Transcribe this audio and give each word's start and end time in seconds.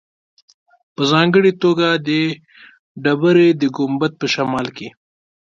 په 0.93 1.01
ځانګړې 1.11 1.51
توګه 1.63 1.87
د 2.07 2.09
ډبرې 3.03 3.47
د 3.61 3.63
ګنبد 3.75 4.11
په 4.21 4.27
شمال 4.33 4.67
کې. 4.77 4.87